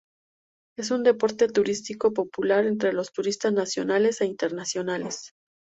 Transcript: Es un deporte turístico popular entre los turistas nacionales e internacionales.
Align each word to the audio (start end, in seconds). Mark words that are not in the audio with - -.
Es 0.79 0.89
un 0.89 1.03
deporte 1.03 1.47
turístico 1.47 2.11
popular 2.11 2.65
entre 2.65 2.91
los 2.91 3.11
turistas 3.13 3.53
nacionales 3.53 4.19
e 4.21 4.25
internacionales. 4.25 5.35